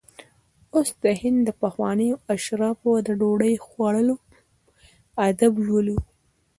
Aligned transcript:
اوس 0.75 0.89
د 1.03 1.05
هند 1.21 1.39
د 1.45 1.49
پخوانیو 1.61 2.15
اشرافو 2.35 2.91
د 3.07 3.09
ډوډۍ 3.19 3.53
خوړلو 3.65 4.15
آداب 5.27 5.53
لولو. 5.65 5.97